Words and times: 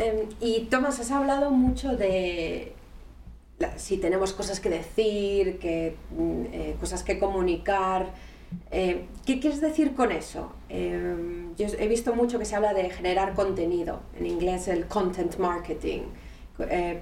Em, 0.00 0.28
y 0.40 0.62
Tomás, 0.70 0.98
has 0.98 1.10
hablado 1.10 1.50
mucho 1.50 1.94
de 1.94 2.72
si 3.76 3.98
tenemos 3.98 4.32
cosas 4.32 4.58
que 4.58 4.70
decir, 4.70 5.58
que, 5.58 5.94
mm, 6.10 6.44
eh, 6.52 6.76
cosas 6.80 7.02
que 7.02 7.18
comunicar. 7.18 8.06
Eh, 8.70 9.04
¿Qué 9.26 9.38
quieres 9.40 9.60
decir 9.60 9.94
con 9.94 10.10
eso? 10.10 10.54
Em, 10.70 11.54
yo 11.56 11.66
he 11.78 11.86
visto 11.86 12.14
mucho 12.14 12.38
que 12.38 12.46
se 12.46 12.56
habla 12.56 12.72
de 12.72 12.88
generar 12.88 13.34
contenido, 13.34 14.00
en 14.18 14.26
inglés 14.26 14.68
el 14.68 14.86
content 14.86 15.36
marketing. 15.36 16.00
Eh, 16.60 17.00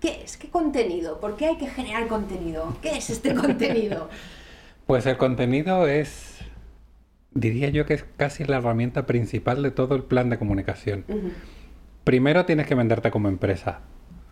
¿Qué 0.00 0.22
es? 0.24 0.36
¿Qué 0.36 0.48
contenido? 0.48 1.20
¿Por 1.20 1.36
qué 1.36 1.46
hay 1.46 1.56
que 1.56 1.68
generar 1.68 2.08
contenido? 2.08 2.76
¿Qué 2.82 2.96
es 2.98 3.08
este 3.08 3.34
contenido? 3.44 4.08
Pues 4.86 5.06
el 5.06 5.16
contenido 5.16 5.86
es, 5.86 6.38
diría 7.30 7.68
yo 7.68 7.86
que 7.86 7.94
es 7.94 8.04
casi 8.16 8.44
la 8.44 8.56
herramienta 8.56 9.06
principal 9.06 9.62
de 9.62 9.70
todo 9.70 9.94
el 9.94 10.02
plan 10.02 10.28
de 10.28 10.38
comunicación. 10.38 11.04
Primero 12.04 12.44
tienes 12.44 12.66
que 12.66 12.74
venderte 12.74 13.10
como 13.10 13.28
empresa, 13.28 13.80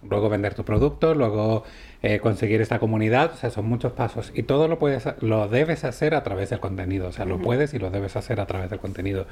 luego 0.09 0.29
vender 0.29 0.55
tu 0.55 0.65
producto, 0.65 1.15
luego 1.15 1.65
eh, 2.03 2.19
conseguir 2.19 2.61
esta 2.61 2.79
comunidad, 2.79 3.33
o 3.33 3.37
sea, 3.37 3.51
son 3.51 3.67
muchos 3.67 3.93
pasos 3.93 4.33
y 4.35 4.43
todo 4.43 4.67
lo 4.69 4.79
puedes, 4.79 5.07
lo 5.21 5.49
debes 5.49 5.85
hacer 5.85 6.15
a 6.15 6.23
través 6.23 6.51
del 6.51 6.61
contenido, 6.61 7.09
o 7.09 7.13
sea, 7.13 7.25
lo 7.25 7.39
puedes 7.39 7.75
y 7.75 7.79
lo 7.79 7.91
debes 7.91 8.17
hacer 8.17 8.41
a 8.41 8.47
través 8.47 8.71
del 8.71 8.81
contenido. 8.81 9.27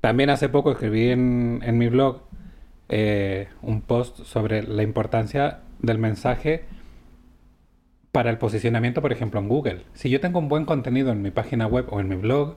También 0.00 0.30
hace 0.30 0.48
poco 0.48 0.72
escribí 0.72 1.10
en, 1.10 1.60
en 1.62 1.78
mi 1.78 1.88
blog 1.88 2.22
eh, 2.88 3.48
un 3.62 3.80
post 3.80 4.24
sobre 4.24 4.62
la 4.62 4.82
importancia 4.82 5.60
del 5.80 5.98
mensaje 5.98 6.64
para 8.12 8.28
el 8.28 8.36
posicionamiento, 8.36 9.00
por 9.00 9.12
ejemplo, 9.12 9.40
en 9.40 9.48
Google. 9.48 9.82
Si 9.94 10.10
yo 10.10 10.20
tengo 10.20 10.38
un 10.38 10.48
buen 10.48 10.66
contenido 10.66 11.10
en 11.10 11.22
mi 11.22 11.30
página 11.30 11.66
web 11.66 11.86
o 11.90 12.00
en 12.00 12.08
mi 12.08 12.16
blog, 12.16 12.56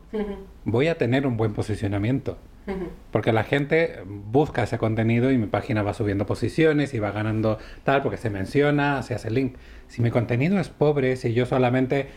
voy 0.65 0.87
a 0.87 0.97
tener 0.97 1.25
un 1.25 1.37
buen 1.37 1.53
posicionamiento. 1.53 2.37
Porque 3.11 3.31
la 3.31 3.43
gente 3.43 3.99
busca 4.05 4.63
ese 4.63 4.77
contenido 4.77 5.31
y 5.31 5.37
mi 5.37 5.45
página 5.45 5.83
va 5.83 5.93
subiendo 5.93 6.25
posiciones 6.25 6.93
y 6.93 6.99
va 6.99 7.11
ganando 7.11 7.59
tal, 7.83 8.01
porque 8.01 8.17
se 8.17 8.29
menciona, 8.29 9.03
se 9.03 9.13
hace 9.13 9.29
link. 9.29 9.55
Si 9.87 10.01
mi 10.01 10.09
contenido 10.09 10.59
es 10.59 10.69
pobre, 10.69 11.15
si 11.15 11.33
yo 11.33 11.45
solamente, 11.45 12.07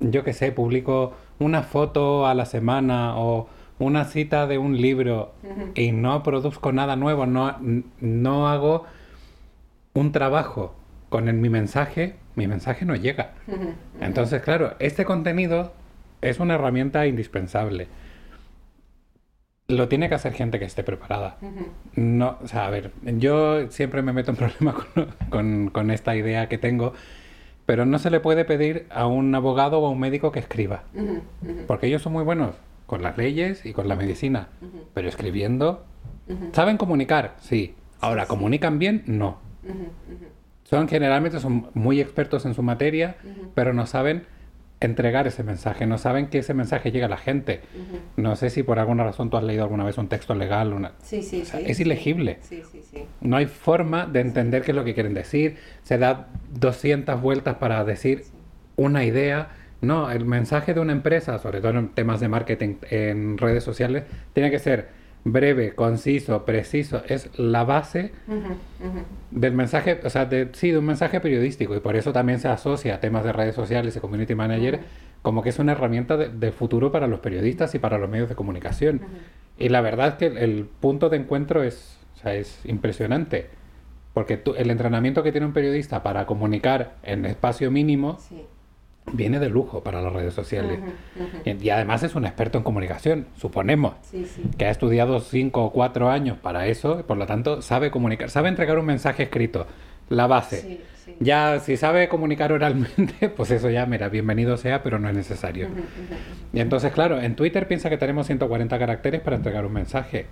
yo 0.00 0.24
qué 0.24 0.32
sé, 0.32 0.50
publico 0.52 1.14
una 1.38 1.62
foto 1.62 2.26
a 2.26 2.34
la 2.34 2.46
semana 2.46 3.16
o 3.16 3.48
una 3.78 4.04
cita 4.04 4.46
de 4.46 4.58
un 4.58 4.80
libro 4.80 5.34
y 5.74 5.92
no 5.92 6.22
produzco 6.22 6.72
nada 6.72 6.96
nuevo, 6.96 7.26
no, 7.26 7.56
no 8.00 8.48
hago 8.48 8.84
un 9.94 10.12
trabajo 10.12 10.74
con 11.08 11.40
mi 11.40 11.48
mensaje, 11.48 12.16
mi 12.34 12.46
mensaje 12.46 12.84
no 12.84 12.96
llega. 12.96 13.32
Entonces, 14.00 14.42
claro, 14.42 14.74
este 14.78 15.04
contenido 15.04 15.72
es 16.22 16.40
una 16.40 16.54
herramienta 16.54 17.06
indispensable. 17.06 17.88
Lo 19.72 19.88
tiene 19.88 20.08
que 20.08 20.14
hacer 20.14 20.34
gente 20.34 20.58
que 20.58 20.66
esté 20.66 20.84
preparada. 20.84 21.38
No, 21.96 22.36
o 22.42 22.46
sea, 22.46 22.66
a 22.66 22.70
ver, 22.70 22.92
yo 23.02 23.70
siempre 23.70 24.02
me 24.02 24.12
meto 24.12 24.30
en 24.32 24.36
problemas 24.38 24.74
con, 25.30 25.90
esta 25.90 26.14
idea 26.14 26.48
que 26.48 26.58
tengo, 26.58 26.92
pero 27.64 27.86
no 27.86 27.98
se 27.98 28.10
le 28.10 28.20
puede 28.20 28.44
pedir 28.44 28.86
a 28.90 29.06
un 29.06 29.34
abogado 29.34 29.80
o 29.80 29.86
a 29.86 29.90
un 29.90 29.98
médico 29.98 30.30
que 30.30 30.40
escriba, 30.40 30.84
porque 31.66 31.86
ellos 31.86 32.02
son 32.02 32.12
muy 32.12 32.24
buenos 32.24 32.54
con 32.86 33.02
las 33.02 33.16
leyes 33.16 33.64
y 33.64 33.72
con 33.72 33.88
la 33.88 33.96
medicina, 33.96 34.48
pero 34.92 35.08
escribiendo, 35.08 35.84
¿saben 36.52 36.76
comunicar? 36.76 37.36
Sí. 37.40 37.74
Ahora, 38.00 38.26
¿comunican 38.26 38.78
bien? 38.78 39.04
No. 39.06 39.38
Son 40.64 40.88
generalmente 40.88 41.40
son 41.40 41.68
muy 41.74 42.00
expertos 42.00 42.44
en 42.46 42.54
su 42.54 42.62
materia, 42.62 43.16
pero 43.54 43.72
no 43.72 43.86
saben 43.86 44.26
entregar 44.82 45.26
ese 45.26 45.42
mensaje, 45.42 45.86
no 45.86 45.96
saben 45.96 46.26
que 46.26 46.38
ese 46.38 46.54
mensaje 46.54 46.90
llega 46.90 47.06
a 47.06 47.08
la 47.08 47.16
gente. 47.16 47.60
No 48.16 48.36
sé 48.36 48.50
si 48.50 48.62
por 48.62 48.78
alguna 48.78 49.04
razón 49.04 49.30
tú 49.30 49.36
has 49.36 49.44
leído 49.44 49.62
alguna 49.62 49.84
vez 49.84 49.96
un 49.98 50.08
texto 50.08 50.34
legal, 50.34 50.72
una... 50.72 50.92
sí, 51.02 51.22
sí, 51.22 51.44
sí, 51.44 51.58
es 51.64 51.80
ilegible. 51.80 52.38
No 53.20 53.36
hay 53.36 53.46
forma 53.46 54.06
de 54.06 54.20
entender 54.20 54.62
qué 54.62 54.72
es 54.72 54.76
lo 54.76 54.84
que 54.84 54.94
quieren 54.94 55.14
decir. 55.14 55.56
Se 55.82 55.98
da 55.98 56.28
200 56.58 57.20
vueltas 57.20 57.56
para 57.56 57.84
decir 57.84 58.24
una 58.76 59.04
idea. 59.04 59.50
No, 59.80 60.10
el 60.10 60.24
mensaje 60.24 60.74
de 60.74 60.80
una 60.80 60.92
empresa, 60.92 61.38
sobre 61.38 61.60
todo 61.60 61.78
en 61.78 61.88
temas 61.88 62.20
de 62.20 62.28
marketing 62.28 62.76
en 62.90 63.38
redes 63.38 63.64
sociales, 63.64 64.04
tiene 64.32 64.50
que 64.50 64.58
ser 64.58 65.01
breve, 65.24 65.74
conciso, 65.74 66.44
preciso, 66.44 67.02
es 67.08 67.30
la 67.38 67.64
base 67.64 68.12
del 69.30 69.52
mensaje, 69.52 70.00
o 70.04 70.10
sea, 70.10 70.26
de, 70.26 70.48
sí, 70.52 70.70
de 70.70 70.78
un 70.78 70.86
mensaje 70.86 71.20
periodístico 71.20 71.76
y 71.76 71.80
por 71.80 71.96
eso 71.96 72.12
también 72.12 72.40
se 72.40 72.48
asocia 72.48 72.96
a 72.96 73.00
temas 73.00 73.24
de 73.24 73.32
redes 73.32 73.54
sociales 73.54 73.96
y 73.96 74.00
community 74.00 74.34
manager 74.34 74.80
como 75.22 75.42
que 75.42 75.50
es 75.50 75.58
una 75.58 75.72
herramienta 75.72 76.16
de, 76.16 76.52
futuro 76.52 76.90
para 76.90 77.06
los 77.06 77.20
periodistas 77.20 77.74
y 77.74 77.78
para 77.78 77.96
los 77.96 78.10
medios 78.10 78.28
de 78.28 78.34
comunicación. 78.34 79.00
Y 79.56 79.68
la 79.68 79.80
verdad 79.80 80.08
es 80.08 80.14
que 80.14 80.26
el, 80.26 80.66
punto 80.80 81.08
de 81.08 81.18
encuentro 81.18 81.62
es, 81.62 81.98
o 82.16 82.18
sea, 82.18 82.34
es 82.34 82.60
impresionante, 82.64 83.48
porque 84.14 84.42
el 84.56 84.70
entrenamiento 84.70 85.22
que 85.22 85.30
tiene 85.30 85.46
un 85.46 85.52
periodista 85.52 86.02
para 86.02 86.26
comunicar 86.26 86.96
en 87.04 87.24
espacio 87.24 87.70
mínimo 87.70 88.18
viene 89.12 89.38
de 89.40 89.48
lujo 89.48 89.82
para 89.82 90.00
las 90.02 90.12
redes 90.12 90.34
sociales. 90.34 90.78
Y, 91.44 91.70
además 91.70 92.02
es 92.02 92.14
un 92.14 92.24
experto 92.24 92.58
en 92.58 92.64
comunicación, 92.64 93.26
suponemos, 93.36 93.94
que 94.58 94.66
ha 94.66 94.70
estudiado 94.70 95.20
cinco 95.20 95.64
o 95.64 95.72
cuatro 95.72 96.10
años 96.10 96.38
para 96.38 96.66
eso, 96.66 97.04
por 97.06 97.16
lo 97.16 97.26
tanto 97.26 97.62
sabe 97.62 97.90
comunicar, 97.90 98.30
sabe 98.30 98.48
entregar 98.48 98.78
un 98.78 98.86
mensaje 98.86 99.24
escrito, 99.24 99.66
la 100.08 100.26
base. 100.26 100.80
Ya 101.18 101.58
si 101.58 101.76
sabe 101.76 102.08
comunicar 102.08 102.52
oralmente, 102.52 103.28
pues 103.36 103.50
eso 103.50 103.70
ya, 103.70 103.86
mira, 103.86 104.08
bienvenido 104.08 104.56
sea, 104.56 104.82
pero 104.82 104.98
no 104.98 105.08
es 105.08 105.14
necesario. 105.16 105.68
Y 106.52 106.60
entonces, 106.60 106.92
claro, 106.92 107.20
en 107.20 107.34
Twitter 107.34 107.66
piensa 107.66 107.90
que 107.90 107.98
tenemos 107.98 108.26
140 108.26 108.78
caracteres 108.78 109.20
para 109.20 109.36
entregar 109.36 109.66
un 109.66 109.72
mensaje. 109.72 110.26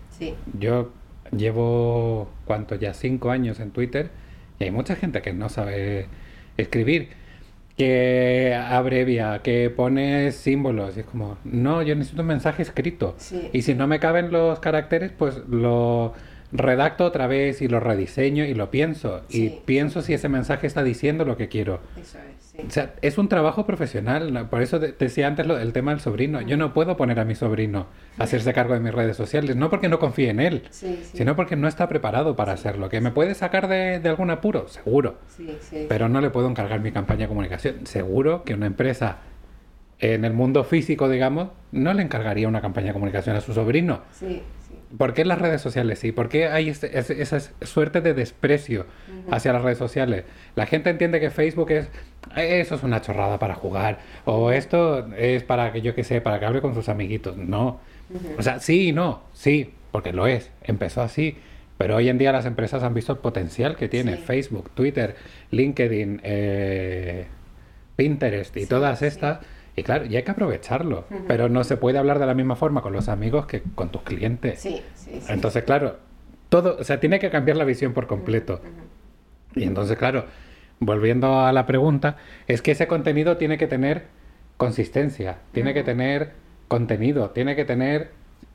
Yo 0.59 0.93
llevo, 1.37 2.31
¿cuánto? 2.45 2.77
Ya 2.77 2.95
cinco 2.95 3.31
años 3.31 3.61
en 3.61 3.71
Twitter 3.71 4.11
y 4.59 4.65
hay 4.65 4.71
mucha 4.71 4.95
gente 4.95 5.23
que 5.23 5.33
no 5.33 5.49
sabe 5.49 6.07
escribir 6.57 7.09
que 7.81 8.55
abrevia, 8.55 9.41
que 9.43 9.71
pone 9.71 10.33
símbolos. 10.33 10.99
Y 10.99 11.01
es 11.01 11.07
como, 11.07 11.39
no, 11.45 11.81
yo 11.81 11.95
necesito 11.95 12.21
un 12.21 12.29
mensaje 12.29 12.61
escrito. 12.61 13.17
Y 13.55 13.63
si 13.63 13.75
no 13.75 13.87
me 13.87 13.99
caben 13.99 14.31
los 14.31 14.61
caracteres, 14.61 15.13
pues 15.17 15.41
lo 15.49 16.13
redacto 16.53 17.07
otra 17.07 17.27
vez 17.27 17.63
y 17.63 17.69
lo 17.69 17.81
rediseño 17.81 18.45
y 18.45 18.53
lo 18.53 18.71
pienso. 18.71 19.23
Y 19.31 19.49
pienso 19.65 20.03
si 20.03 20.13
ese 20.13 20.29
mensaje 20.29 20.67
está 20.67 20.83
diciendo 20.83 21.25
lo 21.25 21.39
que 21.39 21.49
quiero. 21.49 21.81
Eso 21.99 22.19
es. 22.19 22.40
O 22.67 22.71
sea, 22.71 22.95
es 23.03 23.19
un 23.19 23.29
trabajo 23.29 23.67
profesional. 23.67 24.49
Por 24.49 24.63
eso 24.63 24.79
decía 24.79 25.27
antes 25.27 25.47
lo, 25.47 25.59
el 25.59 25.73
tema 25.73 25.93
del 25.93 26.01
sobrino. 26.01 26.41
Yo 26.41 26.57
no 26.57 26.73
puedo 26.73 26.97
poner 26.97 27.21
a 27.21 27.25
mi 27.25 27.35
sobrino 27.35 27.87
a 28.19 28.25
hacerse 28.25 28.53
cargo 28.53 28.75
de 28.75 28.81
mis 28.81 28.95
redes 28.95 29.17
sociales, 29.17 29.57
no 29.57 29.71
porque 29.71 29.89
no 29.89 29.99
confíe 29.99 30.31
en 30.31 30.41
él, 30.41 30.63
sino 30.71 31.37
porque 31.37 31.57
no 31.57 31.69
está 31.69 31.89
preparado 31.89 32.37
para 32.37 32.53
hacerlo. 32.53 32.89
¿Que 32.89 33.01
me 33.01 33.11
puede 33.11 33.35
sacar 33.35 33.69
de, 33.69 34.01
algún 34.09 34.31
apuro? 34.31 34.69
Seguro. 34.69 35.19
Pero 35.89 36.09
no 36.09 36.21
le 36.21 36.31
puedo 36.31 36.49
encargar 36.49 36.81
mi 36.81 36.93
campaña 36.93 37.23
de 37.23 37.29
comunicación. 37.29 37.87
Seguro 37.87 38.45
que 38.45 38.55
una 38.55 38.67
empresa 38.67 39.19
en 39.99 40.25
el 40.25 40.33
mundo 40.33 40.65
físico, 40.65 41.09
digamos, 41.09 41.51
no 41.73 41.93
le 41.93 42.03
encargaría 42.03 42.49
una 42.49 42.61
campaña 42.61 42.89
de 42.89 42.93
comunicación 42.95 43.37
a 43.37 43.41
su 43.41 43.53
sobrino. 43.53 44.01
Sí, 44.13 44.43
¿Por 44.97 45.15
qué 45.15 45.25
las 45.25 45.39
redes 45.39 45.61
sociales 45.61 46.01
sí? 46.01 46.11
¿Por 46.11 46.29
qué 46.29 46.49
hay 46.49 46.69
este, 46.69 46.99
esa 46.99 47.39
suerte 47.63 48.01
de 48.01 48.13
desprecio 48.13 48.87
hacia 49.31 49.53
las 49.53 49.63
redes 49.63 49.79
sociales? 49.79 50.25
La 50.57 50.67
gente 50.67 50.91
entiende 50.91 51.21
que 51.21 51.31
Facebook 51.31 51.71
es 51.71 51.89
eso 52.37 52.75
es 52.75 52.83
una 52.83 53.01
chorrada 53.01 53.39
para 53.39 53.55
jugar 53.55 53.99
o 54.25 54.51
esto 54.51 55.07
es 55.15 55.43
para 55.43 55.73
que 55.73 55.83
yo 55.83 55.95
que 55.95 56.05
sé, 56.05 56.21
para 56.21 56.39
que 56.39 56.47
hable 56.47 56.61
con 56.61 56.75
sus 56.75 56.89
amiguitos. 56.89 57.37
No. 57.37 57.81
O 58.39 58.43
sea, 58.43 58.59
sí 58.61 58.89
y 58.89 58.93
no, 58.93 59.23
sí, 59.33 59.73
porque 59.93 60.13
lo 60.13 60.27
es. 60.27 60.51
Empezó 60.63 61.03
así. 61.03 61.37
Pero 61.79 61.97
hoy 61.97 62.11
en 62.11 62.19
día 62.19 62.31
las 62.31 62.45
empresas 62.45 62.83
han 62.83 62.93
visto 62.93 63.13
el 63.13 63.19
potencial 63.19 63.75
que 63.75 63.89
tiene 63.89 64.19
Facebook, 64.19 64.71
Twitter, 64.75 65.17
LinkedIn, 65.51 66.21
eh, 66.23 67.27
Pinterest 67.97 68.55
y 68.59 68.67
todas 68.67 69.01
estas 69.01 69.41
y 69.77 69.83
claro, 69.83 70.05
y 70.05 70.17
hay 70.17 70.23
que 70.23 70.31
aprovecharlo, 70.31 71.05
pero 71.27 71.49
no 71.49 71.65
se 71.65 71.77
puede 71.77 71.99
hablar 71.99 72.19
de 72.19 72.27
la 72.27 72.35
misma 72.35 72.57
forma 72.57 72.83
con 72.83 72.93
los 72.93 73.09
amigos 73.09 73.47
que 73.47 73.63
con 73.75 73.91
tus 73.91 74.03
clientes. 74.03 74.61
Sí, 74.61 74.83
sí, 74.95 75.21
Entonces, 75.29 75.63
claro, 75.65 75.97
todo, 76.49 76.77
o 76.79 76.85
sea, 76.85 77.01
tiene 77.01 77.19
que 77.19 77.31
cambiar 77.31 77.57
la 77.57 77.65
visión 77.65 77.93
por 77.93 78.07
completo. 78.07 78.61
Y 79.55 79.65
entonces, 79.65 79.97
claro, 79.97 80.27
volviendo 80.81 81.41
a 81.41 81.53
la 81.53 81.67
pregunta, 81.67 82.17
es 82.49 82.63
que 82.63 82.73
ese 82.73 82.89
contenido 82.89 83.37
tiene 83.37 83.59
que 83.59 83.67
tener 83.67 84.07
consistencia, 84.57 85.39
tiene 85.53 85.73
que 85.73 85.85
tener 85.85 86.33
contenido, 86.69 87.31
tiene 87.31 87.55
que 87.55 87.65
tener 87.65 88.11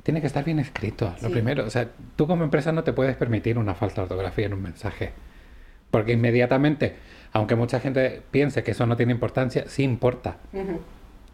tiene 0.05 0.21
que 0.21 0.27
estar 0.27 0.43
bien 0.43 0.59
escrito, 0.59 1.15
lo 1.23 1.31
primero. 1.31 1.65
O 1.65 1.69
sea, 1.71 1.89
tú 2.15 2.27
como 2.27 2.43
empresa 2.43 2.71
no 2.71 2.83
te 2.83 2.93
puedes 2.93 3.15
permitir 3.15 3.57
una 3.57 3.73
falta 3.73 3.95
de 3.95 4.01
ortografía 4.03 4.45
en 4.45 4.53
un 4.53 4.61
mensaje. 4.61 5.13
Porque 5.89 6.11
inmediatamente, 6.11 6.95
aunque 7.33 7.55
mucha 7.55 7.79
gente 7.79 8.21
piense 8.29 8.61
que 8.61 8.71
eso 8.71 8.85
no 8.85 8.97
tiene 8.97 9.13
importancia, 9.13 9.63
sí 9.67 9.81
importa. 9.81 10.37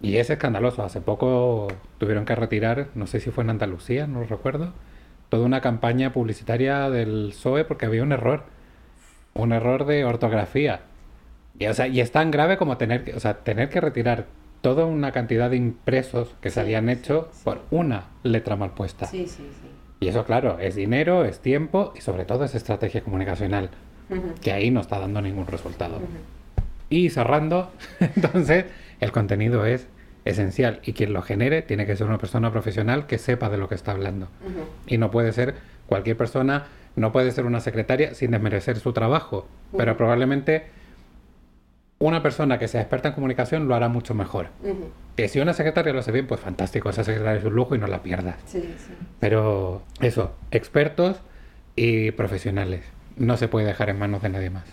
Y 0.02 0.16
es 0.16 0.30
escandaloso. 0.30 0.84
Hace 0.84 1.02
poco 1.02 1.68
tuvieron 1.98 2.24
que 2.24 2.34
retirar, 2.34 2.88
no 2.96 3.08
sé 3.08 3.20
si 3.20 3.30
fue 3.30 3.44
en 3.44 3.50
Andalucía, 3.50 4.08
no 4.08 4.24
recuerdo, 4.24 4.72
toda 5.28 5.46
una 5.46 5.60
campaña 5.60 6.14
publicitaria 6.14 6.90
del 6.90 7.32
PSOE 7.32 7.66
porque 7.66 7.88
había 7.88 8.04
un 8.04 8.14
error. 8.14 8.46
Un 9.33 9.51
error 9.51 9.86
de 9.86 10.06
ortografía. 10.06 10.81
Y, 11.57 11.68
o 11.68 11.74
sea, 11.74 11.88
y 11.88 12.01
es 12.01 12.12
tan 12.12 12.31
grave 12.31 12.57
como 12.57 12.78
tener 12.78 13.04
que, 13.04 13.13
o 13.13 13.19
sea, 13.19 13.39
tener 13.39 13.69
que 13.69 13.81
retirar 13.81 14.25
toda 14.62 14.86
una 14.86 15.12
cantidad 15.12 15.50
de 15.50 15.57
impresos 15.57 16.36
que 16.39 16.50
se 16.50 16.60
habían 16.60 16.89
hecho 16.89 17.30
por 17.44 17.62
una 17.72 18.06
letra 18.24 18.56
mal 18.56 18.72
puesta. 18.72 19.06
Sí, 19.07 19.25
sí, 19.28 19.48
sí. 19.62 19.68
Y 20.01 20.07
eso, 20.07 20.25
claro, 20.25 20.57
es 20.60 20.75
dinero, 20.75 21.25
es 21.25 21.39
tiempo 21.39 21.94
y 21.95 22.01
sobre 22.01 22.25
todo 22.25 22.44
es 22.44 22.56
estrategia 22.56 23.01
comunicacional, 23.01 23.69
que 24.42 24.51
ahí 24.51 24.72
no 24.72 24.81
está 24.81 24.98
dando 24.98 25.22
ningún 25.22 25.45
resultado. 25.45 26.00
Y 26.89 27.12
cerrando, 27.12 27.72
entonces, 28.00 28.66
el 29.00 29.12
contenido 29.12 29.66
es 29.66 29.88
esencial 30.25 30.80
y 30.83 30.94
quien 30.94 31.13
lo 31.13 31.22
genere 31.22 31.62
tiene 31.62 31.86
que 31.86 31.95
ser 31.95 32.07
una 32.07 32.18
persona 32.18 32.51
profesional 32.51 33.06
que 33.06 33.19
sepa 33.19 33.50
de 33.50 33.57
lo 33.57 33.69
que 33.69 33.75
está 33.75 33.92
hablando. 33.92 34.28
Y 34.88 34.98
no 34.98 35.12
puede 35.12 35.33
ser 35.33 35.54
cualquier 35.92 36.16
persona, 36.16 36.68
no 36.96 37.12
puede 37.12 37.34
ser 37.34 37.46
una 37.46 37.60
secretaria 37.60 38.16
sin 38.16 38.32
desmerecer 38.32 38.80
su 38.80 38.94
trabajo, 38.94 39.46
pero 39.76 39.98
probablemente 39.98 40.68
una 42.00 42.24
persona 42.24 42.58
que 42.60 42.70
sea 42.70 42.80
experta 42.80 43.10
en 43.10 43.14
comunicación 43.14 43.68
lo 43.68 43.76
hará 43.76 43.90
mucho 43.90 44.14
mejor. 44.14 44.48
Que 45.18 45.28
si 45.28 45.42
una 45.42 45.52
secretaria 45.52 45.92
lo 45.92 46.00
hace 46.00 46.14
bien, 46.14 46.28
pues 46.28 46.40
fantástico, 46.40 46.90
esa 46.90 47.04
secretaria 47.04 47.40
es 47.40 47.44
un 47.44 47.56
lujo 47.56 47.76
y 47.76 47.78
no 47.78 47.88
la 47.88 48.02
pierdas. 48.04 48.38
Pero 49.20 49.82
eso, 50.00 50.34
expertos 50.52 51.20
y 51.76 52.12
profesionales. 52.12 52.86
No 53.18 53.36
se 53.36 53.50
puede 53.50 53.66
dejar 53.66 53.90
en 53.90 54.00
manos 54.00 54.22
de 54.22 54.30
nadie 54.30 54.50
más. 54.50 54.64